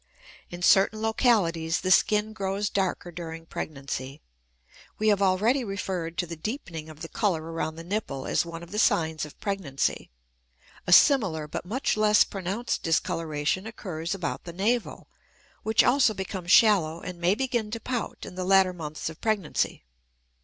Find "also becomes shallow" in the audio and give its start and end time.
15.83-16.99